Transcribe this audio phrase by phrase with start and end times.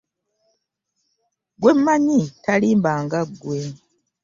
[1.59, 3.57] Gwe mmanyi talimba nga ggwe.